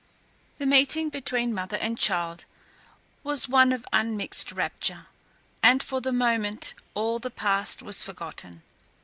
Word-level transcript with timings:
The 0.57 0.65
meeting 0.65 1.09
between 1.09 1.53
mother 1.53 1.77
and 1.77 1.95
child 1.95 2.45
was 3.23 3.47
one 3.47 3.71
of 3.71 3.85
unmixed 3.93 4.51
rapture, 4.51 5.05
and 5.61 5.83
for 5.83 6.01
the 6.01 6.11
moment 6.11 6.73
all 6.95 7.19
the 7.19 7.29
past 7.29 7.83
was 7.83 8.01
forgotten. 8.01 8.63